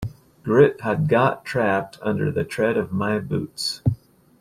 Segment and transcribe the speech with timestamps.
[0.41, 3.83] Grit had got trapped under the tread of my boots.